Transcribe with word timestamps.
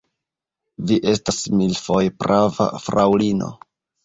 Vi 0.91 0.97
estas 1.11 1.37
milfoje 1.59 2.15
prava, 2.25 2.69
fraŭlino. 2.87 3.53